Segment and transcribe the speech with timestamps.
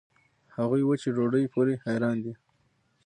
[0.55, 2.33] هغوي وچې ډوډوۍ پورې حېران دي.